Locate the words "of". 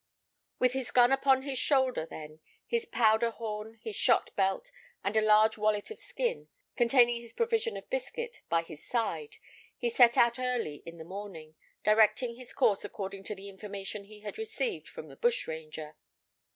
5.91-5.99, 7.77-7.87